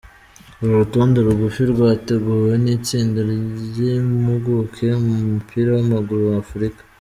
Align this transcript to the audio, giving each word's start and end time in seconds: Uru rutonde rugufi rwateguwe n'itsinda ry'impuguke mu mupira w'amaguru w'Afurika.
Uru 0.61 0.73
rutonde 0.81 1.19
rugufi 1.27 1.61
rwateguwe 1.73 2.51
n'itsinda 2.63 3.19
ry'impuguke 3.65 4.87
mu 5.05 5.13
mupira 5.31 5.69
w'amaguru 5.77 6.23
w'Afurika. 6.33 6.81